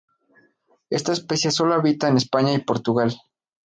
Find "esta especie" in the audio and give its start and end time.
0.89-1.51